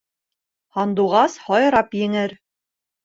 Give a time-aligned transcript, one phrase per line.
[0.77, 2.39] Һандуғас һайрап еңер